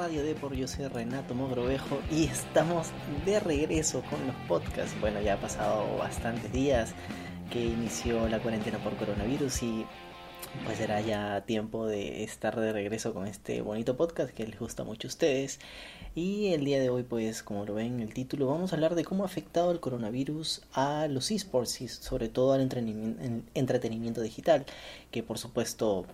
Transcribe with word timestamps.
Radio 0.00 0.22
Depor, 0.22 0.54
yo 0.54 0.66
soy 0.66 0.86
Renato 0.86 1.34
Mogrovejo 1.34 2.00
y 2.10 2.24
estamos 2.24 2.86
de 3.26 3.38
regreso 3.38 4.02
con 4.08 4.26
los 4.26 4.34
podcasts. 4.48 4.98
Bueno, 4.98 5.20
ya 5.20 5.34
ha 5.34 5.36
pasado 5.36 5.98
bastantes 5.98 6.50
días 6.50 6.94
que 7.52 7.66
inició 7.66 8.26
la 8.26 8.38
cuarentena 8.38 8.78
por 8.78 8.96
coronavirus 8.96 9.62
y 9.62 9.84
pues 10.64 10.78
será 10.78 11.02
ya 11.02 11.42
tiempo 11.42 11.86
de 11.86 12.24
estar 12.24 12.58
de 12.58 12.72
regreso 12.72 13.12
con 13.12 13.26
este 13.26 13.60
bonito 13.60 13.98
podcast 13.98 14.32
que 14.32 14.46
les 14.46 14.58
gusta 14.58 14.84
mucho 14.84 15.06
a 15.06 15.10
ustedes. 15.10 15.60
Y 16.14 16.54
el 16.54 16.64
día 16.64 16.80
de 16.80 16.88
hoy, 16.88 17.02
pues 17.02 17.42
como 17.42 17.66
lo 17.66 17.74
ven 17.74 17.96
en 17.96 18.00
el 18.00 18.14
título, 18.14 18.46
vamos 18.46 18.72
a 18.72 18.76
hablar 18.76 18.94
de 18.94 19.04
cómo 19.04 19.24
ha 19.24 19.26
afectado 19.26 19.70
el 19.70 19.80
coronavirus 19.80 20.62
a 20.72 21.08
los 21.10 21.30
esports 21.30 21.82
y 21.82 21.88
sobre 21.88 22.30
todo 22.30 22.54
al 22.54 22.62
entretenimiento 22.62 24.22
digital, 24.22 24.64
que 25.10 25.22
por 25.22 25.36
supuesto 25.36 26.06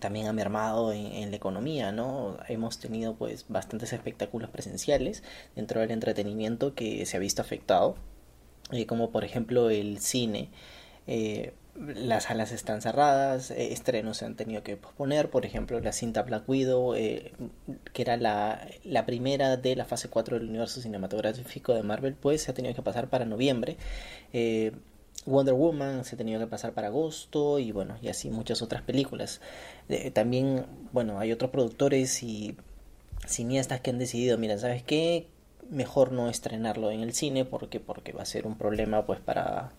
también 0.00 0.26
ha 0.26 0.32
mermado 0.32 0.92
en, 0.92 1.30
la 1.30 1.36
economía, 1.36 1.92
¿no? 1.92 2.36
Hemos 2.48 2.78
tenido 2.78 3.14
pues 3.14 3.46
bastantes 3.48 3.92
espectáculos 3.92 4.50
presenciales 4.50 5.22
dentro 5.54 5.80
del 5.80 5.90
entretenimiento 5.90 6.74
que 6.74 7.06
se 7.06 7.16
ha 7.16 7.20
visto 7.20 7.42
afectado, 7.42 7.96
eh, 8.72 8.86
como 8.86 9.10
por 9.10 9.24
ejemplo 9.24 9.70
el 9.70 9.98
cine. 10.00 10.50
Eh, 11.06 11.54
las 11.76 12.24
salas 12.24 12.52
están 12.52 12.82
cerradas, 12.82 13.50
eh, 13.50 13.72
estrenos 13.72 14.18
se 14.18 14.26
han 14.26 14.36
tenido 14.36 14.62
que 14.62 14.76
posponer, 14.76 15.30
por 15.30 15.44
ejemplo 15.44 15.80
la 15.80 15.92
cinta 15.92 16.22
Black 16.22 16.48
Widow, 16.48 16.94
que 16.94 17.32
era 18.02 18.16
la, 18.16 18.66
la, 18.84 19.06
primera 19.06 19.56
de 19.56 19.74
la 19.74 19.84
fase 19.84 20.08
4 20.08 20.38
del 20.38 20.48
universo 20.48 20.80
cinematográfico 20.80 21.74
de 21.74 21.82
Marvel, 21.82 22.14
pues 22.14 22.42
se 22.42 22.50
ha 22.50 22.54
tenido 22.54 22.74
que 22.74 22.82
pasar 22.82 23.08
para 23.08 23.24
noviembre. 23.24 23.76
Wonder 25.26 25.54
Woman 25.54 26.04
se 26.04 26.14
ha 26.14 26.18
tenido 26.18 26.40
que 26.40 26.46
pasar 26.46 26.72
para 26.72 26.88
agosto 26.88 27.58
y 27.58 27.72
bueno, 27.72 27.96
y 28.02 28.08
así 28.08 28.30
muchas 28.30 28.62
otras 28.62 28.82
películas. 28.82 29.40
También, 30.12 30.66
bueno, 30.92 31.18
hay 31.18 31.32
otros 31.32 31.50
productores 31.50 32.22
y 32.22 32.56
cineastas 33.26 33.80
que 33.80 33.90
han 33.90 33.98
decidido, 33.98 34.38
mira, 34.38 34.58
¿sabes 34.58 34.82
qué? 34.82 35.28
Mejor 35.70 36.12
no 36.12 36.28
estrenarlo 36.28 36.90
en 36.90 37.00
el 37.00 37.14
cine 37.14 37.44
porque 37.44 37.80
porque 37.80 38.12
va 38.12 38.22
a 38.22 38.26
ser 38.26 38.46
un 38.46 38.56
problema 38.58 39.06
pues 39.06 39.20
para 39.20 39.72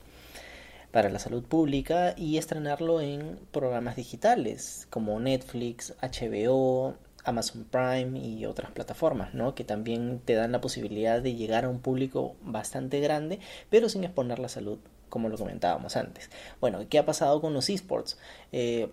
para 0.96 1.10
la 1.10 1.20
salud 1.20 1.44
pública 1.44 2.16
y 2.18 2.38
estrenarlo 2.38 3.02
en 3.02 3.38
programas 3.52 3.98
digitales 3.98 4.88
como 4.90 5.20
Netflix, 5.20 5.94
HBO, 6.02 6.96
Amazon 7.26 7.66
Prime 7.70 8.20
y 8.20 8.46
otras 8.46 8.72
plataformas, 8.72 9.34
¿no? 9.34 9.56
Que 9.56 9.64
también 9.64 10.22
te 10.24 10.36
dan 10.36 10.52
la 10.52 10.62
posibilidad 10.62 11.22
de 11.22 11.36
llegar 11.36 11.66
a 11.66 11.70
un 11.70 11.80
público 11.80 12.36
bastante 12.42 13.00
grande, 13.00 13.40
pero 13.70 13.90
sin 13.90 14.04
exponer 14.04 14.40
la 14.40 14.50
salud 14.50 14.80
como 15.10 15.30
lo 15.30 15.38
comentábamos 15.38 15.96
antes. 15.96 16.30
Bueno, 16.60 16.80
¿qué 16.90 17.00
ha 17.00 17.06
pasado 17.06 17.40
con 17.42 17.54
los 17.54 17.70
esports? 17.70 18.18
Eh, 18.52 18.90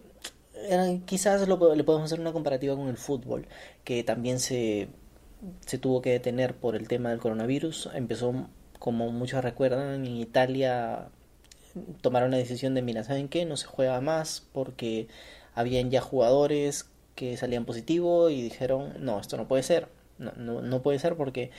quizás 1.04 1.48
le 1.48 1.56
podemos 1.56 2.04
hacer 2.04 2.20
una 2.20 2.32
comparativa 2.32 2.76
con 2.76 2.88
el 2.88 2.96
fútbol, 2.96 3.46
que 3.84 4.04
también 4.04 4.38
se, 4.38 4.88
se 5.66 5.78
tuvo 5.78 6.02
que 6.02 6.10
detener 6.10 6.54
por 6.54 6.76
el 6.76 6.88
tema 6.88 7.10
del 7.10 7.18
coronavirus. 7.18 7.90
Empezó, 7.94 8.48
como 8.78 9.10
muchos 9.10 9.42
recuerdan, 9.42 10.06
en 10.06 10.16
Italia 10.16 11.08
tomaron 12.00 12.30
la 12.30 12.36
decisión 12.36 12.74
de, 12.74 12.82
mira, 12.82 13.02
¿saben 13.02 13.28
qué? 13.28 13.44
No 13.44 13.56
se 13.56 13.66
juega 13.66 14.00
más 14.00 14.46
porque 14.52 15.08
habían 15.54 15.90
ya 15.90 16.00
jugadores 16.00 16.86
que 17.14 17.36
salían 17.36 17.64
positivo 17.64 18.30
y 18.30 18.42
dijeron, 18.42 18.94
no, 19.00 19.20
esto 19.20 19.36
no 19.36 19.48
puede 19.48 19.62
ser. 19.62 19.88
No, 20.18 20.32
no, 20.36 20.62
no 20.62 20.82
puede 20.82 20.98
ser 20.98 21.16
porque 21.16 21.50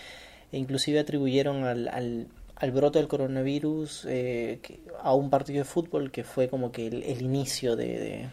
inclusive 0.51 0.99
atribuyeron 0.99 1.63
al 1.65 2.27
al 2.55 2.71
brote 2.71 2.99
del 2.99 3.07
coronavirus 3.07 4.05
eh, 4.07 4.59
a 5.01 5.13
un 5.13 5.29
partido 5.29 5.59
de 5.59 5.65
fútbol 5.65 6.11
que 6.11 6.23
fue 6.23 6.47
como 6.47 6.71
que 6.71 6.87
el, 6.87 7.21
inicio 7.21 7.75
de, 7.75 8.29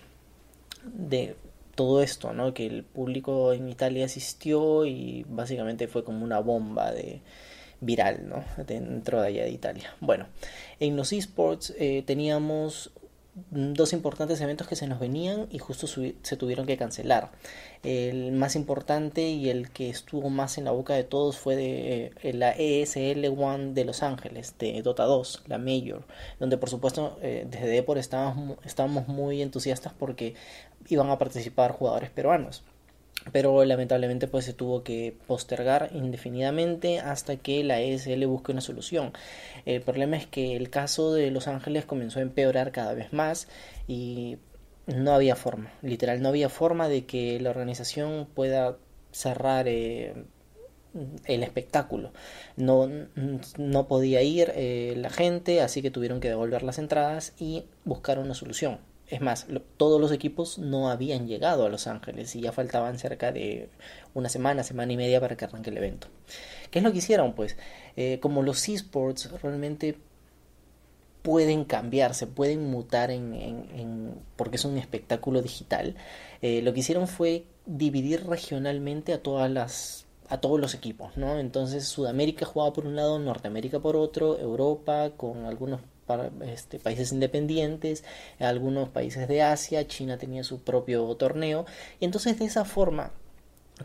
de, 0.84 1.34
todo 1.74 2.02
esto, 2.02 2.32
¿no? 2.32 2.52
Que 2.52 2.66
el 2.66 2.84
público 2.84 3.52
en 3.52 3.68
Italia 3.68 4.04
asistió 4.04 4.84
y 4.84 5.24
básicamente 5.28 5.88
fue 5.88 6.04
como 6.04 6.24
una 6.24 6.38
bomba 6.40 6.92
de 6.92 7.22
viral, 7.80 8.28
¿no? 8.28 8.44
Dentro 8.64 9.22
de 9.22 9.28
allá 9.28 9.44
de 9.44 9.50
Italia. 9.50 9.96
Bueno, 10.00 10.26
en 10.78 10.96
los 10.96 11.12
esports 11.12 11.74
eh, 11.78 12.02
teníamos 12.06 12.92
dos 13.50 13.92
importantes 13.92 14.40
eventos 14.40 14.68
que 14.68 14.76
se 14.76 14.86
nos 14.86 14.98
venían 14.98 15.46
y 15.50 15.58
justo 15.58 15.86
se 15.86 16.36
tuvieron 16.36 16.66
que 16.66 16.76
cancelar. 16.76 17.30
El 17.82 18.32
más 18.32 18.56
importante 18.56 19.28
y 19.28 19.48
el 19.48 19.70
que 19.70 19.88
estuvo 19.88 20.30
más 20.30 20.58
en 20.58 20.64
la 20.64 20.70
boca 20.70 20.94
de 20.94 21.04
todos 21.04 21.38
fue 21.38 21.56
de 21.56 22.12
eh, 22.22 22.32
la 22.32 22.52
ESL 22.52 23.26
One 23.26 23.72
de 23.72 23.84
Los 23.84 24.02
Ángeles, 24.02 24.54
de 24.58 24.82
Dota 24.82 25.04
2, 25.04 25.44
la 25.46 25.58
Major, 25.58 26.04
donde 26.38 26.58
por 26.58 26.68
supuesto 26.68 27.18
eh, 27.22 27.46
desde 27.50 27.68
Depor 27.68 27.98
estábamos, 27.98 28.58
estábamos 28.64 29.08
muy 29.08 29.42
entusiastas 29.42 29.92
porque 29.92 30.34
iban 30.88 31.10
a 31.10 31.18
participar 31.18 31.72
jugadores 31.72 32.10
peruanos 32.10 32.62
pero 33.32 33.64
lamentablemente 33.64 34.26
pues 34.28 34.44
se 34.44 34.52
tuvo 34.52 34.82
que 34.82 35.16
postergar 35.26 35.90
indefinidamente 35.92 36.98
hasta 37.00 37.36
que 37.36 37.62
la 37.64 37.80
ESL 37.80 38.24
busque 38.26 38.52
una 38.52 38.60
solución. 38.60 39.12
El 39.66 39.82
problema 39.82 40.16
es 40.16 40.26
que 40.26 40.56
el 40.56 40.70
caso 40.70 41.12
de 41.12 41.30
Los 41.30 41.48
Ángeles 41.48 41.84
comenzó 41.84 42.18
a 42.18 42.22
empeorar 42.22 42.72
cada 42.72 42.94
vez 42.94 43.12
más 43.12 43.48
y 43.86 44.38
no 44.86 45.12
había 45.12 45.36
forma, 45.36 45.70
literal, 45.82 46.22
no 46.22 46.28
había 46.28 46.48
forma 46.48 46.88
de 46.88 47.04
que 47.06 47.38
la 47.40 47.50
organización 47.50 48.26
pueda 48.34 48.76
cerrar 49.12 49.68
eh, 49.68 50.14
el 51.26 51.42
espectáculo. 51.42 52.12
No, 52.56 52.88
no 53.58 53.88
podía 53.88 54.22
ir 54.22 54.52
eh, 54.54 54.94
la 54.96 55.10
gente, 55.10 55.60
así 55.60 55.82
que 55.82 55.90
tuvieron 55.90 56.20
que 56.20 56.28
devolver 56.28 56.62
las 56.62 56.78
entradas 56.78 57.34
y 57.38 57.64
buscar 57.84 58.18
una 58.18 58.34
solución. 58.34 58.78
Es 59.10 59.20
más, 59.20 59.46
todos 59.76 60.00
los 60.00 60.12
equipos 60.12 60.58
no 60.58 60.88
habían 60.88 61.26
llegado 61.26 61.66
a 61.66 61.68
Los 61.68 61.88
Ángeles 61.88 62.34
y 62.36 62.42
ya 62.42 62.52
faltaban 62.52 62.98
cerca 62.98 63.32
de 63.32 63.68
una 64.14 64.28
semana, 64.28 64.62
semana 64.62 64.92
y 64.92 64.96
media 64.96 65.20
para 65.20 65.36
que 65.36 65.44
arranque 65.44 65.70
el 65.70 65.78
evento. 65.78 66.06
¿Qué 66.70 66.78
es 66.78 66.84
lo 66.84 66.92
que 66.92 66.98
hicieron? 66.98 67.34
Pues 67.34 67.56
eh, 67.96 68.18
como 68.20 68.42
los 68.42 68.68
esports 68.68 69.30
realmente 69.42 69.98
pueden 71.22 71.64
cambiarse, 71.64 72.26
pueden 72.26 72.70
mutar 72.70 73.10
en, 73.10 73.34
en, 73.34 74.14
porque 74.36 74.56
es 74.56 74.64
un 74.64 74.78
espectáculo 74.78 75.42
digital, 75.42 75.96
eh, 76.40 76.62
lo 76.62 76.72
que 76.72 76.80
hicieron 76.80 77.08
fue 77.08 77.44
dividir 77.66 78.26
regionalmente 78.26 79.12
a 79.12 79.22
todas 79.22 79.50
las 79.50 80.06
a 80.28 80.40
todos 80.40 80.60
los 80.60 80.74
equipos, 80.74 81.16
¿no? 81.16 81.40
Entonces 81.40 81.88
Sudamérica 81.88 82.46
jugaba 82.46 82.72
por 82.72 82.86
un 82.86 82.94
lado, 82.94 83.18
Norteamérica 83.18 83.80
por 83.80 83.96
otro, 83.96 84.38
Europa 84.38 85.10
con 85.16 85.44
algunos 85.44 85.80
este, 86.42 86.78
países 86.78 87.12
independientes, 87.12 88.04
algunos 88.38 88.88
países 88.88 89.28
de 89.28 89.42
Asia, 89.42 89.86
China 89.86 90.18
tenía 90.18 90.44
su 90.44 90.60
propio 90.60 91.04
torneo, 91.16 91.66
y 92.00 92.04
entonces 92.04 92.38
de 92.38 92.46
esa 92.46 92.64
forma 92.64 93.12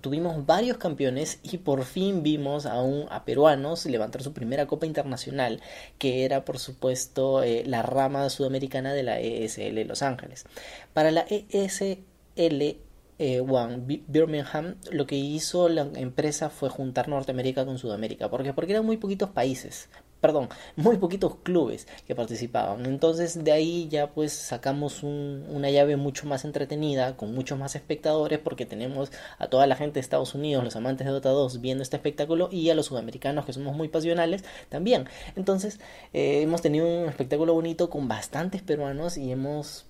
tuvimos 0.02 0.46
varios 0.46 0.78
campeones 0.78 1.40
y 1.44 1.58
por 1.58 1.85
fin 1.85 2.24
vimos 2.24 2.66
a, 2.66 2.81
un, 2.81 3.06
a 3.09 3.25
peruanos 3.25 3.85
levantar 3.85 4.24
su 4.24 4.34
primera 4.34 4.68
copa 4.68 4.85
internacional 4.85 5.62
que 5.97 6.25
era 6.25 6.46
por 6.46 6.59
supuesto 6.59 7.44
eh, 7.44 7.64
la 7.66 7.81
rama 7.81 8.30
sudamericana 8.30 8.94
de 8.94 9.03
la 9.03 9.19
ESL 9.19 9.88
Los 9.88 10.02
Ángeles. 10.02 10.46
Para 10.94 11.12
la 11.12 11.25
ESL 11.30 12.78
eh, 13.18 13.40
One 13.40 14.02
Birmingham 14.08 14.75
lo 14.91 15.08
que 15.08 15.16
hizo 15.16 15.69
la 15.69 15.88
empresa 15.96 16.50
fue 16.50 16.69
juntar 16.69 17.08
Norteamérica 17.08 17.66
con 17.66 17.78
Sudamérica. 17.78 18.29
Porque 18.29 18.53
porque 18.53 18.73
eran 18.73 18.85
muy 18.85 18.97
poquitos 18.97 19.29
países 19.29 19.90
perdón, 20.25 20.49
muy 20.75 20.97
poquitos 20.97 21.35
clubes 21.43 21.87
que 22.07 22.16
participaban. 22.16 22.87
Entonces 22.87 23.43
de 23.43 23.51
ahí 23.51 23.87
ya 23.89 24.07
pues 24.07 24.33
sacamos 24.33 25.03
una 25.03 25.69
llave 25.69 25.97
mucho 25.97 26.25
más 26.25 26.45
entretenida, 26.45 27.16
con 27.16 27.35
muchos 27.35 27.59
más 27.59 27.75
espectadores, 27.75 28.39
porque 28.39 28.66
tenemos 28.66 29.11
a 29.37 29.49
toda 29.49 29.67
la 29.67 29.75
gente 29.75 29.95
de 29.95 29.99
Estados 29.99 30.33
Unidos, 30.33 30.63
los 30.63 30.75
amantes 30.75 31.05
de 31.05 31.13
Dota 31.13 31.29
2, 31.29 31.61
viendo 31.61 31.83
este 31.83 31.97
espectáculo, 31.97 32.49
y 32.51 32.72
a 32.72 32.73
los 32.73 32.87
sudamericanos 32.87 33.45
que 33.45 33.53
somos 33.53 33.75
muy 33.75 33.87
pasionales 33.87 34.43
también. 34.67 35.07
Entonces 35.35 35.79
eh, 36.11 36.41
hemos 36.41 36.63
tenido 36.63 36.87
un 36.87 37.07
espectáculo 37.07 37.53
bonito 37.53 37.91
con 37.91 38.07
bastantes 38.07 38.63
peruanos 38.63 39.17
y 39.17 39.31
hemos 39.31 39.85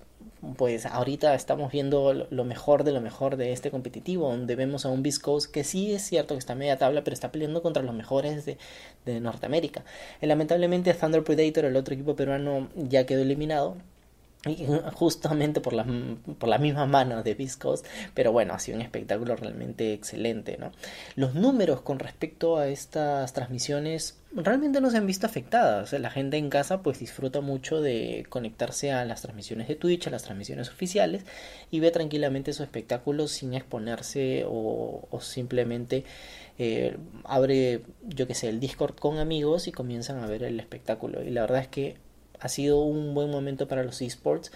pues 0.56 0.86
ahorita 0.86 1.34
estamos 1.34 1.72
viendo 1.72 2.26
lo 2.30 2.44
mejor 2.44 2.84
de 2.84 2.92
lo 2.92 3.00
mejor 3.00 3.36
de 3.36 3.52
este 3.52 3.70
competitivo, 3.70 4.28
donde 4.28 4.56
vemos 4.56 4.84
a 4.84 4.88
un 4.88 5.02
Biscos 5.02 5.48
que 5.48 5.64
sí 5.64 5.92
es 5.92 6.02
cierto 6.02 6.34
que 6.34 6.38
está 6.38 6.52
a 6.52 6.56
media 6.56 6.78
tabla, 6.78 7.02
pero 7.04 7.14
está 7.14 7.32
peleando 7.32 7.62
contra 7.62 7.82
los 7.82 7.94
mejores 7.94 8.44
de, 8.44 8.58
de 9.04 9.20
Norteamérica. 9.20 9.84
Y 10.20 10.26
lamentablemente 10.26 10.92
Thunder 10.94 11.24
Predator, 11.24 11.64
el 11.64 11.76
otro 11.76 11.94
equipo 11.94 12.16
peruano, 12.16 12.68
ya 12.76 13.06
quedó 13.06 13.22
eliminado 13.22 13.76
justamente 14.94 15.60
por 15.60 15.72
las, 15.72 15.86
por 16.38 16.48
las 16.48 16.60
mismas 16.60 16.88
manos 16.88 17.24
de 17.24 17.34
Viscos, 17.34 17.84
pero 18.14 18.32
bueno, 18.32 18.54
ha 18.54 18.58
sido 18.58 18.76
un 18.76 18.82
espectáculo 18.82 19.36
realmente 19.36 19.92
excelente, 19.92 20.56
¿no? 20.58 20.72
Los 21.14 21.34
números 21.34 21.80
con 21.82 21.98
respecto 21.98 22.58
a 22.58 22.68
estas 22.68 23.32
transmisiones 23.32 24.18
realmente 24.32 24.80
no 24.80 24.90
se 24.90 24.98
han 24.98 25.06
visto 25.06 25.26
afectadas, 25.26 25.92
la 25.92 26.10
gente 26.10 26.36
en 26.36 26.50
casa 26.50 26.82
pues 26.82 26.98
disfruta 26.98 27.40
mucho 27.40 27.80
de 27.80 28.26
conectarse 28.28 28.92
a 28.92 29.04
las 29.04 29.22
transmisiones 29.22 29.68
de 29.68 29.76
Twitch, 29.76 30.06
a 30.06 30.10
las 30.10 30.24
transmisiones 30.24 30.68
oficiales 30.68 31.24
y 31.70 31.80
ve 31.80 31.90
tranquilamente 31.90 32.52
su 32.52 32.62
espectáculo 32.62 33.28
sin 33.28 33.54
exponerse 33.54 34.44
o, 34.46 35.08
simplemente 35.20 36.04
eh, 36.58 36.96
abre, 37.24 37.82
yo 38.04 38.26
que 38.26 38.34
sé, 38.34 38.48
el 38.48 38.60
Discord 38.60 38.96
con 38.96 39.18
amigos 39.18 39.68
y 39.68 39.72
comienzan 39.72 40.22
a 40.22 40.26
ver 40.26 40.42
el 40.42 40.60
espectáculo 40.60 41.22
y 41.22 41.30
la 41.30 41.42
verdad 41.42 41.60
es 41.60 41.68
que 41.68 41.96
ha 42.40 42.48
sido 42.48 42.80
un 42.80 43.14
buen 43.14 43.30
momento 43.30 43.68
para 43.68 43.82
los 43.82 44.00
esports 44.02 44.52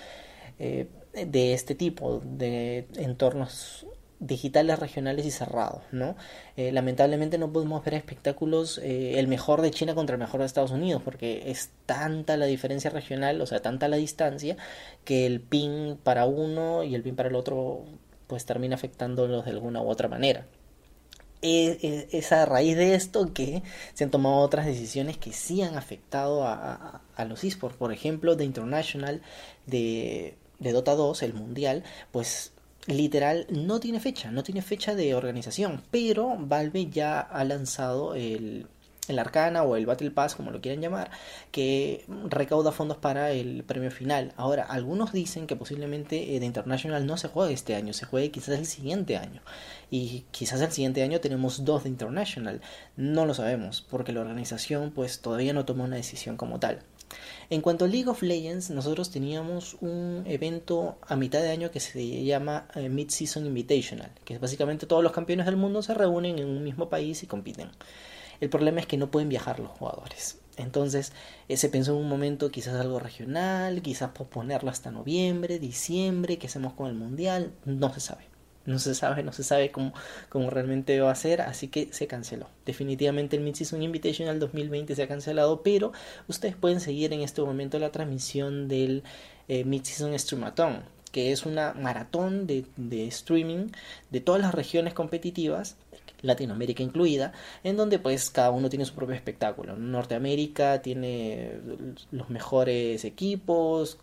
eh, 0.59 0.89
de 1.13 1.55
este 1.55 1.75
tipo, 1.75 2.23
de 2.25 2.87
entornos 2.97 3.87
digitales 4.21 4.79
regionales 4.79 5.25
y 5.25 5.31
cerrados, 5.31 5.83
¿no? 5.93 6.15
Eh, 6.57 6.73
lamentablemente 6.73 7.39
no 7.39 7.53
podemos 7.53 7.83
ver 7.83 7.95
espectáculos 7.95 8.79
eh, 8.79 9.19
el 9.19 9.27
mejor 9.29 9.63
de 9.63 9.71
China 9.71 9.95
contra 9.95 10.15
el 10.15 10.21
mejor 10.21 10.41
de 10.41 10.47
Estados 10.47 10.71
Unidos 10.71 11.01
porque 11.03 11.51
es 11.51 11.71
tanta 11.87 12.37
la 12.37 12.45
diferencia 12.45 12.91
regional, 12.91 13.41
o 13.41 13.47
sea, 13.47 13.61
tanta 13.63 13.89
la 13.89 13.97
distancia 13.97 14.59
que 15.05 15.25
el 15.25 15.41
pin 15.41 15.99
para 16.03 16.27
uno 16.27 16.85
y 16.85 16.95
el 16.95 17.03
pin 17.03 17.17
para 17.17 17.31
el 17.31 17.35
otro 17.35 17.85
pues 18.27 18.45
termina 18.45 18.75
afectándolos 18.75 19.47
de 19.47 19.53
alguna 19.53 19.83
u 19.83 19.89
otra 19.89 20.07
manera. 20.09 20.47
Es, 21.43 22.33
a 22.33 22.45
raíz 22.45 22.77
de 22.77 22.95
esto 22.95 23.33
que 23.33 23.63
se 23.95 24.05
han 24.05 24.11
tomado 24.11 24.37
otras 24.37 24.67
decisiones 24.67 25.17
que 25.17 25.33
sí 25.33 25.63
han 25.63 25.77
afectado 25.77 26.47
a, 26.47 27.01
los 27.29 27.45
esports. 27.45 27.77
Por 27.77 27.93
ejemplo, 27.93 28.37
The 28.37 28.45
International 28.45 29.23
de, 29.67 30.35
de 30.59 30.73
Dota 30.73 30.95
2, 30.95 31.23
el 31.23 31.35
mundial, 31.35 31.85
pues 32.13 32.53
literal 32.87 33.47
no 33.51 33.81
tiene 33.81 34.01
fecha, 34.01 34.31
no 34.31 34.43
tiene 34.43 34.63
fecha 34.63 34.95
de 34.95 35.15
organización, 35.15 35.83
pero 35.91 36.37
Valve 36.39 36.89
ya 36.91 37.21
ha 37.21 37.45
lanzado 37.45 38.15
el, 38.15 38.67
el 39.11 39.19
Arcana 39.19 39.63
o 39.63 39.77
el 39.77 39.87
Battle 39.87 40.11
Pass, 40.11 40.35
como 40.35 40.51
lo 40.51 40.61
quieran 40.61 40.81
llamar, 40.81 41.11
que 41.51 42.05
recauda 42.29 42.73
fondos 42.73 42.97
para 42.97 43.33
el 43.33 43.65
premio 43.65 43.91
final. 43.91 44.33
Ahora, 44.37 44.65
algunos 44.65 45.13
dicen 45.13 45.47
que 45.47 45.57
posiblemente 45.57 46.17
The 46.39 46.45
International 46.45 47.07
no 47.07 47.17
se 47.17 47.29
juegue 47.29 47.53
este 47.53 47.75
año, 47.75 47.93
se 47.93 48.07
juegue 48.07 48.31
quizás 48.31 48.59
el 48.59 48.67
siguiente 48.67 49.17
año. 49.17 49.43
Y 49.91 50.25
quizás 50.31 50.61
el 50.61 50.73
siguiente 50.73 51.03
año 51.03 51.21
tenemos 51.21 51.65
dos 51.65 51.85
de 51.85 51.91
International. 51.91 52.61
No 52.97 53.27
lo 53.27 53.35
sabemos, 53.35 53.83
porque 53.91 54.13
la 54.13 54.21
organización 54.21 54.93
pues 54.93 55.21
todavía 55.21 55.53
no 55.53 55.65
tomó 55.65 55.85
una 55.85 55.97
decisión 55.97 56.37
como 56.37 56.59
tal. 56.59 56.81
En 57.49 57.61
cuanto 57.61 57.85
a 57.85 57.89
League 57.89 58.09
of 58.09 58.23
Legends, 58.23 58.71
nosotros 58.71 59.11
teníamos 59.11 59.77
un 59.81 60.23
evento 60.27 60.99
a 61.03 61.17
mitad 61.17 61.41
de 61.41 61.51
año 61.51 61.71
que 61.71 61.81
se 61.81 62.23
llama 62.25 62.69
eh, 62.75 62.89
Mid-Season 62.89 63.45
Invitational, 63.45 64.11
que 64.25 64.35
es 64.35 64.41
básicamente 64.41 64.87
todos 64.87 65.03
los 65.03 65.13
campeones 65.13 65.47
del 65.47 65.57
mundo 65.57 65.83
se 65.83 65.95
reúnen 65.95 66.39
en 66.39 66.49
un 66.49 66.63
mismo 66.63 66.89
país 66.89 67.23
y 67.23 67.27
compiten. 67.27 67.71
El 68.41 68.49
problema 68.51 68.81
es 68.81 68.87
que 68.87 68.97
no 68.97 69.11
pueden 69.11 69.29
viajar 69.29 69.61
los 69.61 69.71
jugadores. 69.71 70.39
Entonces 70.57 71.13
eh, 71.49 71.57
se 71.57 71.69
pensó 71.69 71.93
en 71.93 71.99
un 71.99 72.09
momento 72.09 72.51
quizás 72.51 72.75
algo 72.75 72.99
regional, 72.99 73.83
quizás 73.83 74.11
posponerlo 74.11 74.71
hasta 74.71 74.91
noviembre, 74.91 75.59
diciembre, 75.59 76.39
qué 76.39 76.47
hacemos 76.47 76.75
con 76.75 76.89
el 76.89 76.95
mundial, 76.95 77.53
no 77.65 77.93
se 77.93 78.01
sabe 78.01 78.31
no 78.67 78.79
se 78.79 78.95
sabe, 78.95 79.23
no 79.23 79.33
se 79.33 79.43
sabe 79.43 79.71
cómo, 79.71 79.93
realmente 80.51 81.01
va 81.01 81.11
a 81.11 81.15
ser, 81.15 81.41
así 81.43 81.69
que 81.69 81.89
se 81.93 82.07
canceló. 82.07 82.49
Definitivamente 82.67 83.37
el 83.37 83.43
Mid-Season 83.43 83.83
Invitational 83.83 84.39
2020 84.39 84.95
se 84.95 85.03
ha 85.03 85.09
cancelado, 85.09 85.63
pero 85.63 85.93
ustedes 86.29 86.57
pueden 86.57 86.81
seguir 86.81 87.13
en 87.13 87.21
este 87.21 87.43
momento 87.43 87.79
la 87.79 87.93
transmisión 87.93 88.69
del 88.69 89.03
eh, 89.49 89.65
Mid-Season 89.65 90.17
Streamathon, 90.19 90.83
que 91.13 91.33
es 91.33 91.47
una 91.47 91.75
maratón 91.75 92.47
de 92.47 93.07
streaming 93.09 93.69
de 94.11 94.21
todas 94.21 94.41
las 94.41 94.55
regiones 94.55 94.95
competitivas 94.95 95.77
Latinoamérica 96.23 96.83
incluida, 96.83 97.33
en 97.65 97.77
donde 97.77 97.99
pues 97.99 98.31
cada 98.31 98.51
uno 98.51 98.69
tiene 98.69 98.85
su 98.85 98.95
propio 98.95 99.15
espectáculo. 99.15 99.77
Norteamérica 99.77 100.83
tiene 100.83 101.61
los 102.11 102.31
mejores 102.31 103.05
equipos, 103.05 103.99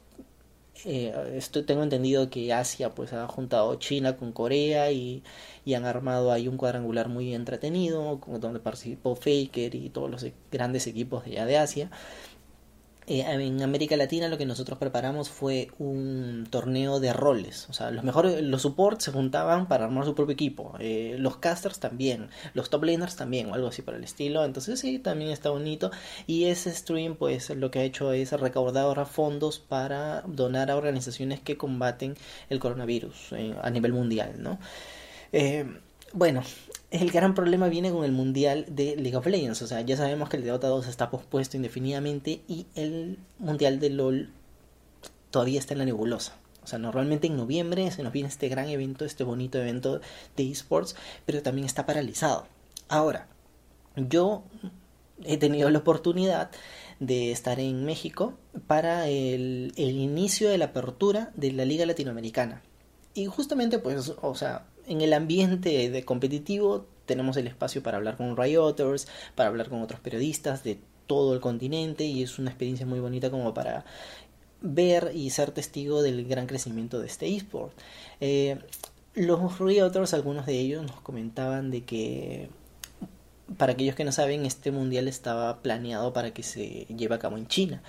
eh, 0.86 1.42
tengo 1.66 1.84
entendido 1.84 2.30
que 2.30 2.54
Asia 2.54 2.94
pues 2.94 3.12
ha 3.14 3.28
juntado 3.28 3.76
China 3.76 4.16
con 4.16 4.32
Corea 4.32 4.92
y, 4.92 5.24
y 5.66 5.74
han 5.74 5.86
armado 5.86 6.32
ahí 6.32 6.48
un 6.48 6.58
cuadrangular 6.58 7.10
muy 7.10 7.34
entretenido 7.34 8.20
donde 8.40 8.60
participó 8.60 9.16
Faker 9.16 9.74
y 9.74 9.90
todos 9.90 10.10
los 10.10 10.26
grandes 10.52 10.86
equipos 10.88 11.26
de 11.26 11.32
allá 11.32 11.46
de 11.46 11.58
Asia 11.58 11.90
eh, 13.10 13.22
en 13.22 13.62
América 13.64 13.96
Latina 13.96 14.28
lo 14.28 14.38
que 14.38 14.46
nosotros 14.46 14.78
preparamos 14.78 15.30
fue 15.30 15.70
un 15.80 16.46
torneo 16.50 17.00
de 17.00 17.14
roles. 17.14 17.70
O 17.70 17.74
sea, 17.74 17.90
los 17.90 18.04
mejores, 18.04 18.42
los 18.42 18.62
supports 18.62 19.06
se 19.06 19.14
juntaban 19.14 19.70
para 19.70 19.86
armar 19.86 20.04
su 20.04 20.14
propio 20.14 20.34
equipo. 20.34 20.76
Eh, 20.80 21.16
los 21.18 21.38
casters 21.38 21.80
también, 21.80 22.30
los 22.54 22.70
top 22.70 22.84
laners 22.84 23.16
también, 23.16 23.50
o 23.50 23.54
algo 23.54 23.68
así 23.68 23.82
por 23.82 23.94
el 23.96 24.04
estilo. 24.04 24.44
Entonces 24.44 24.82
sí, 24.82 25.00
también 25.00 25.32
está 25.32 25.50
bonito. 25.52 25.90
Y 26.28 26.46
ese 26.46 26.70
stream, 26.74 27.16
pues 27.16 27.50
lo 27.52 27.72
que 27.72 27.80
ha 27.80 27.84
hecho 27.84 28.12
es 28.12 28.34
recaudar 28.34 28.84
ahora 28.84 29.06
fondos 29.06 29.58
para 29.60 30.22
donar 30.28 30.70
a 30.70 30.76
organizaciones 30.76 31.40
que 31.40 31.56
combaten 31.56 32.16
el 32.50 32.60
coronavirus 32.60 33.32
eh, 33.32 33.56
a 33.62 33.70
nivel 33.70 33.94
mundial, 33.94 34.36
¿no? 34.38 34.60
bueno, 36.14 36.42
el 36.90 37.12
gran 37.12 37.36
problema 37.36 37.68
viene 37.68 37.92
con 37.92 38.06
el 38.06 38.12
mundial 38.12 38.66
de 38.70 38.96
League 38.96 39.18
of 39.18 39.26
Legends. 39.26 39.62
O 39.62 39.68
sea, 39.68 39.82
ya 39.82 39.98
sabemos 39.98 40.30
que 40.30 40.38
el 40.38 40.44
de 40.44 40.50
Dota 40.50 40.68
2 40.68 40.88
está 40.88 41.10
pospuesto 41.10 41.58
indefinidamente 41.58 42.42
y 42.48 42.68
el 42.76 43.20
mundial 43.40 43.80
de 43.80 43.90
LOL 43.90 44.30
todavía 45.30 45.60
está 45.60 45.74
en 45.74 45.80
la 45.80 45.86
nebulosa. 45.86 46.36
O 46.64 46.68
sea, 46.68 46.80
normalmente 46.80 47.28
en 47.28 47.38
noviembre 47.38 47.90
se 47.92 48.04
nos 48.04 48.14
viene 48.14 48.30
este 48.30 48.50
gran 48.50 48.68
evento, 48.70 49.06
este 49.06 49.24
bonito 49.24 49.58
evento 49.58 50.02
de 50.36 50.52
esports, 50.52 50.96
pero 51.26 51.42
también 51.42 51.66
está 51.66 51.86
paralizado. 51.86 52.48
Ahora, 52.90 53.28
yo 53.96 54.44
he 55.24 55.38
tenido 55.38 55.70
la 55.70 55.80
oportunidad 55.80 56.52
de 57.00 57.32
estar 57.32 57.60
en 57.60 57.86
México 57.86 58.34
para 58.66 59.08
el, 59.08 59.74
el 59.76 59.98
inicio 59.98 60.50
de 60.50 60.58
la 60.58 60.66
apertura 60.66 61.32
de 61.36 61.52
la 61.52 61.66
Liga 61.66 61.86
Latinoamericana. 61.86 62.62
Y 63.14 63.26
justamente, 63.26 63.80
pues, 63.80 64.14
o 64.22 64.36
sea, 64.36 64.66
en 64.88 65.02
el 65.02 65.14
ambiente 65.14 65.90
de 65.90 66.04
competitivo 66.06 66.86
tenemos 67.06 67.38
el 67.38 67.48
espacio 67.48 67.84
para 67.84 67.98
hablar 67.98 68.18
con 68.18 68.36
Rioters, 68.36 69.08
para 69.36 69.50
hablar 69.50 69.70
con 69.70 69.82
otros 69.82 70.00
periodistas 70.00 70.64
de 70.64 70.80
todo 71.08 71.34
el 71.34 71.40
continente 71.40 72.06
y 72.06 72.24
es 72.24 72.40
una 72.40 72.50
experiencia 72.50 72.86
muy 72.86 73.00
bonita 73.00 73.30
como 73.30 73.54
para 73.54 73.86
ver 74.62 75.12
y 75.14 75.30
ser 75.30 75.52
testigo 75.52 76.02
del 76.02 76.26
gran 76.28 76.48
crecimiento 76.48 77.00
de 77.00 77.08
este 77.08 77.34
eSport. 77.34 77.74
Eh, 78.20 78.60
los 79.14 79.60
Rioters, 79.60 80.14
algunos 80.14 80.46
de 80.46 80.60
ellos 80.60 80.84
nos 80.84 81.00
comentaban 81.02 81.72
de 81.72 81.84
que 81.84 82.50
para 83.58 83.74
aquellos 83.74 83.96
que 83.96 84.04
no 84.04 84.12
saben, 84.12 84.46
este 84.46 84.72
mundial 84.72 85.08
estaba 85.08 85.62
planeado 85.62 86.12
para 86.12 86.32
que 86.34 86.44
se 86.44 86.86
lleve 86.96 87.16
a 87.16 87.20
cabo 87.20 87.38
en 87.38 87.48
China. 87.48 87.82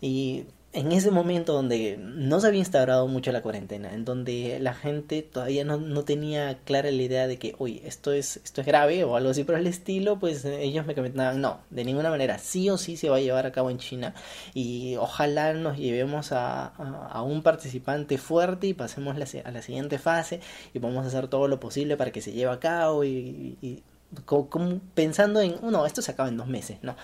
Y 0.00 0.44
en 0.76 0.92
ese 0.92 1.10
momento 1.10 1.54
donde 1.54 1.96
no 1.98 2.38
se 2.38 2.48
había 2.48 2.60
instaurado 2.60 3.08
mucho 3.08 3.32
la 3.32 3.40
cuarentena, 3.40 3.94
en 3.94 4.04
donde 4.04 4.58
la 4.60 4.74
gente 4.74 5.22
todavía 5.22 5.64
no, 5.64 6.04
tenía 6.04 6.58
clara 6.64 6.90
la 6.90 7.02
idea 7.02 7.26
de 7.26 7.38
que, 7.38 7.54
oye, 7.58 7.80
esto 7.86 8.12
es, 8.12 8.36
esto 8.44 8.60
es 8.60 8.66
grave 8.66 9.02
o 9.02 9.16
algo 9.16 9.30
así 9.30 9.42
por 9.42 9.54
el 9.54 9.66
estilo, 9.66 10.18
pues 10.18 10.44
ellos 10.44 10.84
me 10.84 10.94
comentaban, 10.94 11.40
no, 11.40 11.60
de 11.70 11.84
ninguna 11.84 12.10
manera, 12.10 12.38
sí 12.38 12.68
o 12.68 12.76
sí 12.76 12.98
se 12.98 13.08
va 13.08 13.16
a 13.16 13.20
llevar 13.20 13.46
a 13.46 13.52
cabo 13.52 13.70
en 13.70 13.78
China 13.78 14.14
y 14.52 14.96
ojalá 14.96 15.54
nos 15.54 15.78
llevemos 15.78 16.32
a, 16.32 16.66
a, 16.66 17.22
un 17.22 17.42
participante 17.42 18.18
fuerte 18.18 18.66
y 18.66 18.74
pasemos 18.74 19.16
a 19.16 19.50
la 19.50 19.62
siguiente 19.62 19.98
fase 19.98 20.40
y 20.74 20.84
a 20.84 21.00
hacer 21.00 21.28
todo 21.28 21.48
lo 21.48 21.58
posible 21.58 21.96
para 21.96 22.12
que 22.12 22.20
se 22.20 22.32
lleve 22.32 22.52
a 22.52 22.60
cabo 22.60 23.02
y, 23.02 23.82
como, 24.26 24.80
pensando 24.94 25.40
en, 25.40 25.56
no, 25.62 25.86
esto 25.86 26.02
se 26.02 26.12
acaba 26.12 26.28
en 26.28 26.36
dos 26.36 26.46
meses, 26.46 26.78
¿no? 26.82 26.96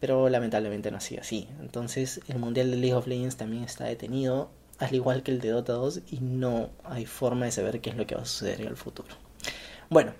Pero 0.00 0.28
lamentablemente 0.28 0.90
no 0.90 0.98
ha 0.98 1.00
sido 1.00 1.22
así. 1.22 1.48
Entonces 1.60 2.20
el 2.28 2.38
Mundial 2.38 2.70
de 2.70 2.76
League 2.76 2.94
of 2.94 3.06
Legends 3.06 3.36
también 3.36 3.64
está 3.64 3.84
detenido, 3.84 4.50
al 4.78 4.94
igual 4.94 5.22
que 5.22 5.32
el 5.32 5.40
de 5.40 5.50
Dota 5.50 5.72
2, 5.74 6.00
y 6.10 6.20
no 6.20 6.70
hay 6.84 7.06
forma 7.06 7.46
de 7.46 7.52
saber 7.52 7.80
qué 7.80 7.90
es 7.90 7.96
lo 7.96 8.06
que 8.06 8.14
va 8.14 8.22
a 8.22 8.26
suceder 8.26 8.60
en 8.60 8.68
el 8.68 8.76
futuro. 8.76 9.08
Bueno, 9.90 10.12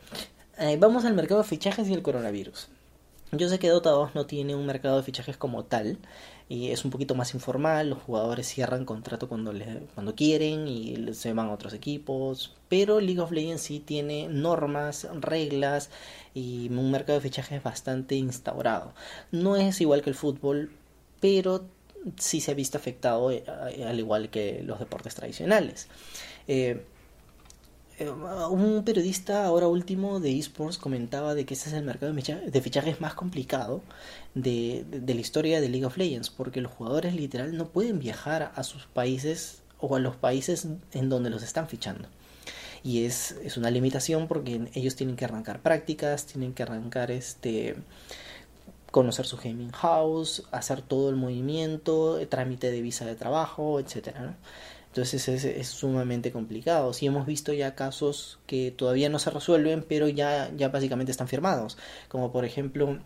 eh, 0.58 0.76
vamos 0.78 1.04
al 1.04 1.14
mercado 1.14 1.42
de 1.42 1.48
fichajes 1.48 1.88
y 1.88 1.94
el 1.94 2.02
coronavirus. 2.02 2.68
Yo 3.32 3.48
sé 3.48 3.58
que 3.58 3.68
Dota 3.68 3.90
2 3.90 4.14
no 4.14 4.26
tiene 4.26 4.54
un 4.54 4.64
mercado 4.64 4.96
de 4.96 5.02
fichajes 5.02 5.36
como 5.36 5.64
tal, 5.64 5.98
y 6.48 6.70
es 6.70 6.84
un 6.86 6.90
poquito 6.90 7.14
más 7.14 7.34
informal, 7.34 7.90
los 7.90 8.02
jugadores 8.02 8.46
cierran 8.48 8.86
contrato 8.86 9.28
cuando, 9.28 9.52
le, 9.52 9.80
cuando 9.94 10.14
quieren 10.14 10.66
y 10.66 11.12
se 11.12 11.34
van 11.34 11.48
a 11.48 11.52
otros 11.52 11.74
equipos, 11.74 12.54
pero 12.70 13.00
League 13.00 13.20
of 13.20 13.30
Legends 13.30 13.62
sí 13.62 13.80
tiene 13.80 14.28
normas, 14.28 15.06
reglas 15.20 15.90
y 16.32 16.70
un 16.70 16.90
mercado 16.90 17.18
de 17.18 17.22
fichajes 17.28 17.62
bastante 17.62 18.14
instaurado. 18.14 18.94
No 19.30 19.56
es 19.56 19.78
igual 19.82 20.00
que 20.00 20.08
el 20.10 20.16
fútbol, 20.16 20.70
pero 21.20 21.66
sí 22.16 22.40
se 22.40 22.52
ha 22.52 22.54
visto 22.54 22.78
afectado 22.78 23.30
eh, 23.30 23.44
al 23.86 23.98
igual 23.98 24.30
que 24.30 24.62
los 24.64 24.78
deportes 24.78 25.14
tradicionales. 25.14 25.88
Eh, 26.46 26.82
un 28.06 28.84
periodista 28.84 29.44
ahora 29.44 29.66
último 29.66 30.20
de 30.20 30.38
esports 30.38 30.78
comentaba 30.78 31.34
de 31.34 31.44
que 31.44 31.54
ese 31.54 31.68
es 31.68 31.74
el 31.74 31.84
mercado 31.84 32.12
de 32.12 32.60
fichajes 32.60 33.00
más 33.00 33.14
complicado 33.14 33.82
de, 34.34 34.84
la 35.06 35.20
historia 35.20 35.60
de 35.60 35.68
League 35.68 35.86
of 35.86 35.96
Legends, 35.96 36.30
porque 36.30 36.60
los 36.60 36.72
jugadores 36.72 37.14
literal 37.14 37.56
no 37.56 37.68
pueden 37.68 37.98
viajar 37.98 38.52
a 38.54 38.62
sus 38.62 38.86
países 38.86 39.62
o 39.80 39.96
a 39.96 39.98
los 39.98 40.16
países 40.16 40.66
en 40.92 41.08
donde 41.08 41.30
los 41.30 41.42
están 41.42 41.68
fichando. 41.68 42.08
Y 42.84 43.04
es, 43.04 43.32
es 43.42 43.56
una 43.56 43.70
limitación 43.70 44.28
porque 44.28 44.70
ellos 44.74 44.94
tienen 44.94 45.16
que 45.16 45.24
arrancar 45.24 45.60
prácticas, 45.60 46.26
tienen 46.26 46.54
que 46.54 46.62
arrancar 46.62 47.10
este 47.10 47.76
conocer 48.90 49.26
su 49.26 49.36
gaming 49.36 49.70
house, 49.72 50.44
hacer 50.50 50.82
todo 50.82 51.10
el 51.10 51.16
movimiento, 51.16 52.18
trámite 52.28 52.70
de 52.70 52.80
visa 52.80 53.04
de 53.04 53.16
trabajo, 53.16 53.80
etcétera. 53.80 54.36
Entonces 54.88 55.28
es, 55.28 55.68
sumamente 55.68 56.32
complicado. 56.32 56.92
Si 56.92 57.06
hemos 57.06 57.26
visto 57.26 57.52
ya 57.52 57.74
casos 57.74 58.38
que 58.46 58.70
todavía 58.70 59.08
no 59.08 59.18
se 59.18 59.30
resuelven, 59.30 59.84
pero 59.88 60.08
ya, 60.08 60.50
ya 60.56 60.68
básicamente 60.70 61.12
están 61.12 61.28
firmados. 61.28 61.76
Como 62.08 62.32
por 62.32 62.44
ejemplo 62.44 62.98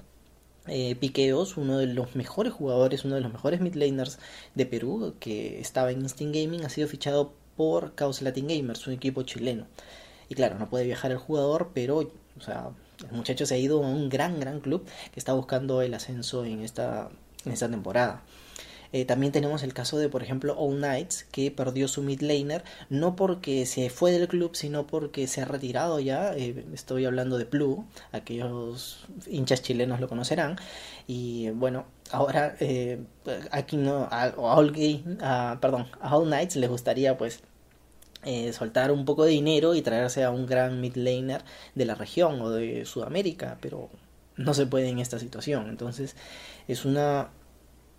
eh, 0.68 0.94
Piqueos, 0.96 1.56
uno 1.56 1.78
de 1.78 1.86
los 1.86 2.14
mejores 2.16 2.52
jugadores, 2.52 3.04
uno 3.04 3.16
de 3.16 3.20
los 3.20 3.32
mejores 3.32 3.60
midlaners 3.60 4.18
de 4.54 4.66
Perú, 4.66 5.14
que 5.20 5.60
estaba 5.60 5.90
en 5.90 6.00
Instinct 6.00 6.34
Gaming, 6.36 6.64
ha 6.64 6.68
sido 6.68 6.88
fichado 6.88 7.34
por 7.56 7.94
Chaos 7.96 8.22
Latin 8.22 8.48
Gamers, 8.48 8.86
un 8.86 8.94
equipo 8.94 9.22
chileno. 9.24 9.66
Y 10.28 10.34
claro, 10.34 10.58
no 10.58 10.70
puede 10.70 10.86
viajar 10.86 11.10
el 11.10 11.18
jugador, 11.18 11.72
pero 11.74 12.10
o 12.38 12.40
sea, 12.40 12.70
el 13.10 13.16
muchacho 13.16 13.46
se 13.46 13.54
ha 13.54 13.58
ido 13.58 13.82
a 13.84 13.88
un 13.88 14.08
gran, 14.08 14.40
gran 14.40 14.60
club 14.60 14.86
que 15.12 15.20
está 15.20 15.32
buscando 15.32 15.82
el 15.82 15.94
ascenso 15.94 16.44
en 16.44 16.60
esta, 16.62 17.10
en 17.44 17.52
esta 17.52 17.68
temporada. 17.68 18.22
Eh, 18.92 19.04
también 19.04 19.32
tenemos 19.32 19.62
el 19.62 19.72
caso 19.72 19.98
de, 19.98 20.08
por 20.08 20.22
ejemplo, 20.22 20.54
All 20.58 20.76
Knights, 20.76 21.24
que 21.24 21.50
perdió 21.50 21.88
su 21.88 22.02
mid 22.02 22.20
laner, 22.20 22.62
no 22.90 23.16
porque 23.16 23.66
se 23.66 23.90
fue 23.90 24.12
del 24.12 24.28
club, 24.28 24.54
sino 24.54 24.86
porque 24.86 25.26
se 25.26 25.42
ha 25.42 25.44
retirado 25.46 25.98
ya. 26.00 26.34
Eh, 26.36 26.64
estoy 26.74 27.06
hablando 27.06 27.38
de 27.38 27.44
Blue, 27.44 27.86
aquellos 28.12 29.06
hinchas 29.26 29.62
chilenos 29.62 30.00
lo 30.00 30.08
conocerán. 30.08 30.56
Y 31.06 31.50
bueno, 31.50 31.86
ahora 32.10 32.56
eh, 32.60 33.02
aquí 33.50 33.76
no, 33.76 34.08
a, 34.10 34.34
All, 34.36 34.72
perdón, 35.60 35.86
a 36.00 36.16
All 36.16 36.26
Knights 36.26 36.56
les 36.56 36.70
gustaría 36.70 37.16
pues 37.16 37.40
soltar 38.52 38.92
un 38.92 39.04
poco 39.04 39.24
de 39.24 39.32
dinero 39.32 39.74
y 39.74 39.82
traerse 39.82 40.22
a 40.22 40.30
un 40.30 40.46
gran 40.46 40.80
mid 40.80 40.94
laner 40.94 41.42
de 41.74 41.84
la 41.86 41.96
región 41.96 42.40
o 42.40 42.50
de 42.50 42.84
Sudamérica, 42.84 43.58
pero 43.60 43.90
no 44.36 44.54
se 44.54 44.66
puede 44.66 44.88
en 44.88 44.98
esta 45.00 45.18
situación. 45.18 45.68
Entonces 45.68 46.14
es 46.68 46.84
una 46.84 47.30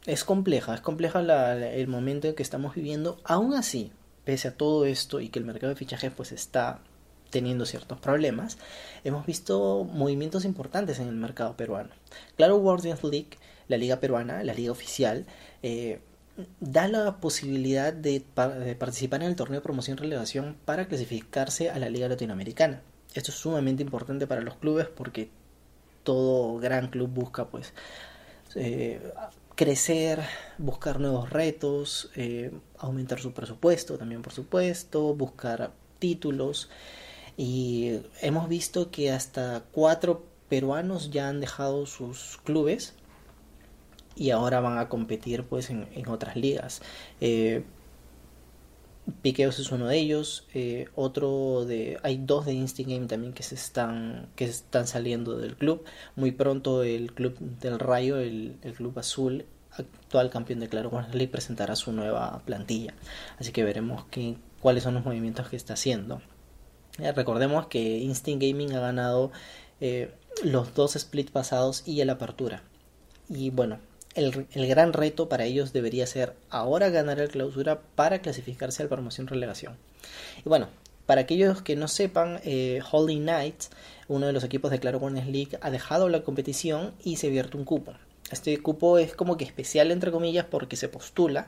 es 0.05 0.23
compleja, 0.23 0.75
es 0.75 0.81
compleja 0.81 1.21
el 1.53 1.87
momento 1.87 2.27
en 2.27 2.35
que 2.35 2.43
estamos 2.43 2.75
viviendo. 2.75 3.19
Aún 3.23 3.53
así, 3.53 3.91
pese 4.25 4.49
a 4.49 4.57
todo 4.57 4.85
esto 4.85 5.19
y 5.19 5.29
que 5.29 5.39
el 5.39 5.45
mercado 5.45 5.69
de 5.69 5.77
fichajes 5.77 6.11
pues 6.15 6.31
está 6.31 6.79
teniendo 7.29 7.65
ciertos 7.65 7.99
problemas, 7.99 8.59
hemos 9.03 9.25
visto 9.25 9.85
movimientos 9.85 10.45
importantes 10.45 10.99
en 10.99 11.07
el 11.07 11.15
mercado 11.15 11.57
peruano. 11.57 11.89
Claro, 12.37 12.57
World 12.57 12.85
League, 12.85 13.37
la 13.67 13.77
liga 13.77 13.99
peruana, 13.99 14.43
la 14.43 14.53
liga 14.53 14.71
oficial, 14.71 15.25
eh, 15.63 15.99
da 16.59 16.87
la 16.87 17.17
posibilidad 17.17 17.91
de, 17.91 18.23
de, 18.65 18.75
participar 18.75 19.23
en 19.23 19.29
el 19.29 19.35
torneo 19.35 19.59
de 19.59 19.63
promoción 19.63 19.97
y 19.97 20.01
relevación 20.01 20.55
para 20.65 20.87
clasificarse 20.87 21.71
a 21.71 21.79
la 21.79 21.89
liga 21.89 22.07
latinoamericana. 22.07 22.81
Esto 23.15 23.31
es 23.31 23.37
sumamente 23.37 23.81
importante 23.81 24.27
para 24.27 24.41
los 24.41 24.55
clubes 24.55 24.87
porque 24.87 25.29
todo 26.03 26.59
gran 26.59 26.89
club 26.89 27.09
busca 27.09 27.45
pues 27.45 27.73
eh, 28.55 29.01
crecer, 29.55 30.21
buscar 30.57 30.99
nuevos 30.99 31.29
retos, 31.29 32.11
eh, 32.15 32.51
aumentar 32.77 33.19
su 33.19 33.33
presupuesto 33.33 33.97
también 33.97 34.21
por 34.21 34.33
supuesto, 34.33 35.13
buscar 35.13 35.71
títulos 35.99 36.69
y 37.37 37.99
hemos 38.21 38.47
visto 38.49 38.91
que 38.91 39.11
hasta 39.11 39.63
cuatro 39.71 40.25
peruanos 40.49 41.11
ya 41.11 41.29
han 41.29 41.39
dejado 41.39 41.85
sus 41.85 42.39
clubes 42.43 42.93
y 44.15 44.31
ahora 44.31 44.59
van 44.59 44.77
a 44.77 44.89
competir 44.89 45.43
pues 45.43 45.69
en, 45.69 46.07
otras 46.07 46.35
ligas. 46.35 46.81
Eh, 47.21 47.63
Piqueos 49.21 49.59
es 49.59 49.71
uno 49.71 49.87
de 49.87 49.97
ellos, 49.97 50.47
eh, 50.53 50.87
otro 50.95 51.65
de 51.65 51.99
hay 52.03 52.17
dos 52.17 52.45
de 52.45 52.53
Instinct 52.53 52.91
Game 52.91 53.07
también 53.07 53.33
que 53.33 53.43
se 53.43 53.55
están 53.55 54.27
que 54.35 54.45
están 54.45 54.87
saliendo 54.87 55.37
del 55.37 55.57
club. 55.57 55.83
Muy 56.15 56.31
pronto 56.31 56.83
el 56.83 57.13
club 57.13 57.37
del 57.39 57.79
Rayo, 57.79 58.17
el, 58.17 58.57
club 58.77 58.97
azul, 58.97 59.45
actual 59.71 60.29
campeón 60.29 60.61
de 60.61 60.69
Claro 60.69 60.89
League 61.11 61.27
presentará 61.27 61.75
su 61.75 61.91
nueva 61.91 62.41
plantilla. 62.45 62.93
Así 63.39 63.51
que 63.51 63.63
veremos 63.63 64.05
cuáles 64.61 64.83
son 64.83 64.93
los 64.93 65.03
movimientos 65.03 65.49
que 65.49 65.57
está 65.57 65.73
haciendo. 65.73 66.21
Eh, 66.99 67.11
recordemos 67.11 67.67
que 67.67 67.97
Instinct 67.97 68.41
Gaming 68.41 68.73
ha 68.73 68.79
ganado 68.79 69.31
eh, 69.81 70.13
los 70.43 70.73
dos 70.75 70.93
splits 70.93 71.31
pasados 71.31 71.83
y 71.85 71.99
el 72.01 72.09
apertura. 72.09 72.63
Y 73.29 73.49
bueno, 73.49 73.79
el, 74.15 74.47
gran 74.67 74.93
reto 74.93 75.29
para 75.29 75.45
ellos 75.45 75.73
debería 75.73 76.07
ser 76.07 76.33
ahora 76.49 76.89
ganar 76.89 77.19
el 77.19 77.29
clausura 77.29 77.81
para 77.95 78.19
clasificarse 78.19 78.83
al 78.83 78.89
promoción 78.89 79.27
relegación. 79.27 79.77
Y 80.45 80.49
bueno, 80.49 80.69
para 81.05 81.21
aquellos 81.21 81.61
que 81.61 81.75
no 81.75 81.87
sepan, 81.87 82.39
eh, 82.43 82.81
Holy 82.91 83.17
Knights, 83.17 83.71
uno 84.07 84.27
de 84.27 84.33
los 84.33 84.43
equipos 84.43 84.71
de 84.71 84.79
Claro 84.79 84.99
Warner 84.99 85.27
League, 85.27 85.57
ha 85.61 85.71
dejado 85.71 86.09
la 86.09 86.23
competición 86.23 86.93
y 87.03 87.17
se 87.17 87.29
vierte 87.29 87.57
un 87.57 87.65
cupo. 87.65 87.93
Este 88.31 88.57
cupo 88.61 88.97
es 88.97 89.13
como 89.15 89.37
que 89.37 89.45
especial 89.45 89.91
entre 89.91 90.11
comillas 90.11 90.45
porque 90.49 90.75
se 90.75 90.89
postula. 90.89 91.47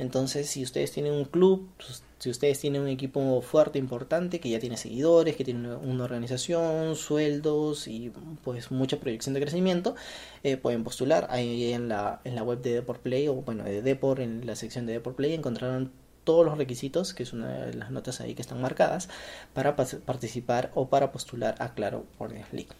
Entonces, 0.00 0.48
si 0.48 0.62
ustedes 0.62 0.92
tienen 0.92 1.12
un 1.12 1.26
club, 1.26 1.68
pues, 1.76 2.02
si 2.18 2.30
ustedes 2.30 2.58
tienen 2.58 2.80
un 2.80 2.88
equipo 2.88 3.42
fuerte, 3.42 3.78
importante, 3.78 4.40
que 4.40 4.48
ya 4.48 4.58
tiene 4.58 4.78
seguidores, 4.78 5.36
que 5.36 5.44
tiene 5.44 5.74
una 5.76 6.04
organización, 6.04 6.96
sueldos 6.96 7.86
y 7.86 8.10
pues 8.42 8.70
mucha 8.70 8.98
proyección 8.98 9.34
de 9.34 9.42
crecimiento, 9.42 9.94
eh, 10.42 10.56
pueden 10.56 10.84
postular. 10.84 11.26
Ahí 11.28 11.74
en 11.74 11.88
la, 11.88 12.22
en 12.24 12.34
la 12.34 12.42
web 12.42 12.62
de 12.62 12.74
Deport 12.74 13.02
Play 13.02 13.28
o 13.28 13.34
bueno, 13.34 13.62
de 13.64 13.82
Deport, 13.82 14.20
en 14.22 14.46
la 14.46 14.56
sección 14.56 14.86
de 14.86 14.94
Deport 14.94 15.16
Play 15.16 15.34
encontrarán 15.34 15.92
todos 16.24 16.46
los 16.46 16.56
requisitos, 16.56 17.12
que 17.12 17.22
es 17.22 17.34
una 17.34 17.66
de 17.66 17.74
las 17.74 17.90
notas 17.90 18.22
ahí 18.22 18.34
que 18.34 18.42
están 18.42 18.60
marcadas, 18.62 19.10
para 19.52 19.76
participar 19.76 20.70
o 20.74 20.88
para 20.88 21.12
postular 21.12 21.56
a 21.58 21.74
Claro 21.74 22.06
Warner 22.18 22.46
League. 22.52 22.70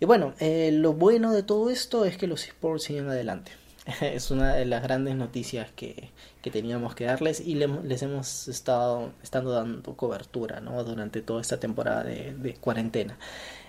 Y 0.00 0.04
bueno, 0.04 0.34
eh, 0.40 0.70
lo 0.72 0.94
bueno 0.94 1.32
de 1.32 1.44
todo 1.44 1.70
esto 1.70 2.04
es 2.04 2.16
que 2.16 2.26
los 2.26 2.44
esports 2.44 2.84
siguen 2.84 3.08
adelante. 3.08 3.52
es 4.00 4.30
una 4.30 4.54
de 4.54 4.64
las 4.64 4.82
grandes 4.82 5.16
noticias 5.16 5.70
que, 5.72 6.10
que 6.42 6.50
teníamos 6.50 6.94
que 6.94 7.04
darles 7.04 7.40
y 7.40 7.54
les 7.54 8.02
hemos 8.02 8.48
estado 8.48 9.12
estando 9.22 9.52
dando 9.52 9.96
cobertura 9.96 10.60
¿no? 10.60 10.82
durante 10.84 11.22
toda 11.22 11.40
esta 11.40 11.60
temporada 11.60 12.04
de, 12.04 12.34
de 12.34 12.54
cuarentena. 12.54 13.18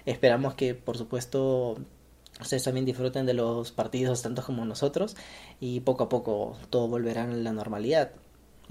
Esperamos 0.06 0.56
que, 0.56 0.76
por 0.76 0.98
supuesto, 0.98 1.78
ustedes 2.40 2.64
también 2.64 2.86
disfruten 2.86 3.26
de 3.26 3.34
los 3.34 3.72
partidos 3.72 4.22
tanto 4.22 4.44
como 4.44 4.66
nosotros 4.66 5.16
y 5.60 5.82
poco 5.82 6.06
a 6.06 6.10
poco 6.10 6.58
todo 6.70 6.88
volverá 6.88 7.24
a 7.24 7.28
la 7.28 7.54
normalidad 7.54 8.12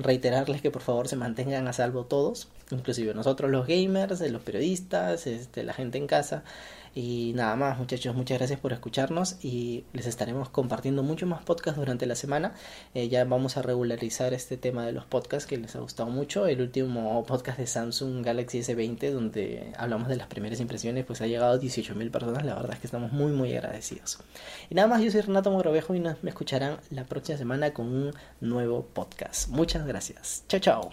reiterarles 0.03 0.63
que 0.63 0.71
por 0.71 0.83
favor 0.83 1.09
se 1.09 1.17
mantengan 1.17 1.69
a 1.69 1.73
salvo 1.73 2.05
todos, 2.05 2.49
inclusive 2.71 3.15
nosotros 3.15 3.51
los 3.51 3.67
gamers, 3.67 4.21
los 4.31 4.43
periodistas, 4.43 5.27
este, 5.27 5.63
la 5.63 5.73
gente 5.73 5.99
en 5.99 6.07
casa. 6.07 6.43
Y 6.95 7.33
nada 7.35 7.55
más, 7.57 7.79
muchachos, 7.79 8.15
muchas 8.17 8.39
gracias 8.39 8.59
por 8.59 8.73
escucharnos 8.73 9.37
y 9.43 9.85
les 9.93 10.07
estaremos 10.07 10.49
compartiendo 10.49 11.03
mucho 11.03 11.27
más 11.27 11.43
podcasts 11.43 11.79
durante 11.79 12.07
la 12.07 12.17
semana. 12.17 12.55
Eh, 12.95 13.09
ya 13.09 13.25
vamos 13.25 13.57
a 13.57 13.63
regularizar 13.63 14.35
este 14.35 14.57
tema 14.57 14.85
de 14.85 14.93
los 14.93 15.05
podcasts 15.05 15.47
que 15.47 15.57
les 15.57 15.77
ha 15.77 15.81
gustado 15.81 16.11
mucho. 16.11 16.47
El 16.47 16.61
último 16.61 17.25
podcast 17.27 17.59
de 17.59 17.67
Samsung 17.67 18.25
Galaxy 18.25 18.61
S20, 18.61 19.13
donde 19.13 19.73
hablamos 19.77 20.09
de 20.09 20.17
las 20.17 20.27
primeras 20.27 20.61
impresiones, 20.61 21.05
pues 21.05 21.21
ha 21.21 21.27
llegado 21.27 21.53
a 21.53 21.61
18.000 21.61 22.11
personas. 22.11 22.45
La 22.45 22.55
verdad 22.55 22.73
es 22.75 22.81
que 22.81 22.87
estamos 22.87 23.13
muy, 23.13 23.33
muy 23.33 23.55
agradecidos. 23.55 24.19
Y 24.69 24.75
nada 24.75 24.89
más, 24.89 25.03
yo 25.03 25.11
soy 25.11 25.21
Renato 25.21 25.51
Mogrovejo 25.51 25.95
y 25.95 26.01
nos 26.01 26.23
me 26.23 26.31
escucharán 26.31 26.79
la 26.91 27.05
próxima 27.05 27.39
semana 27.39 27.73
con 27.73 27.87
un 27.87 28.13
nuevo 28.41 28.87
podcast. 28.87 29.49
Muchas 29.49 29.87
gracias. 29.87 30.45
Chao, 30.49 30.61
chao. 30.61 30.91